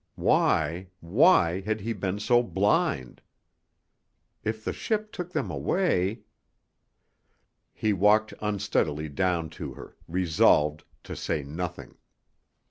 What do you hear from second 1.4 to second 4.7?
had he been so blind? If